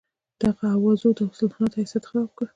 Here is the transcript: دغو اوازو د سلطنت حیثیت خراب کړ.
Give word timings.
دغو 0.41 0.63
اوازو 0.77 1.09
د 1.17 1.19
سلطنت 1.39 1.71
حیثیت 1.79 2.03
خراب 2.09 2.29
کړ. 2.37 2.45